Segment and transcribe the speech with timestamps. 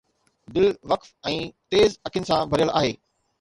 [0.53, 1.35] دل وقف ۽
[1.75, 2.99] تيز اکين سان ڀريل آهي